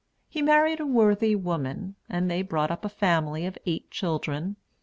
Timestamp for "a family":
2.83-3.45